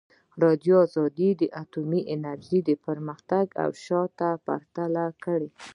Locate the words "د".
1.41-1.43